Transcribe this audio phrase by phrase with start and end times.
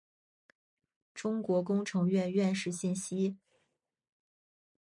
[1.13, 3.37] 中国工程院院士信息